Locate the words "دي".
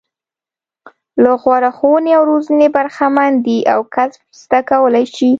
3.45-3.59